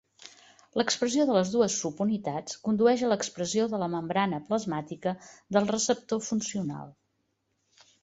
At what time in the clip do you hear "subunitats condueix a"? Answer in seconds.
1.81-3.13